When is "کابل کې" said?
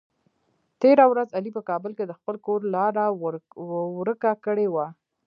1.69-2.05